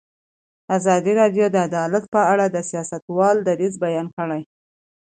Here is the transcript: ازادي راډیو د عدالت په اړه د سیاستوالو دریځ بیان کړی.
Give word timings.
ازادي 0.77 1.13
راډیو 1.21 1.45
د 1.51 1.55
عدالت 1.67 2.03
په 2.13 2.21
اړه 2.31 2.45
د 2.49 2.57
سیاستوالو 2.69 3.45
دریځ 3.49 3.73
بیان 3.85 4.07
کړی. 4.17 4.41